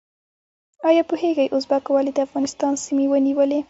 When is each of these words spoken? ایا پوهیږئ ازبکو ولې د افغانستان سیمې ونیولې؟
ایا 0.87 1.03
پوهیږئ 1.09 1.47
ازبکو 1.55 1.89
ولې 1.93 2.11
د 2.15 2.19
افغانستان 2.27 2.73
سیمې 2.85 3.05
ونیولې؟ 3.09 3.59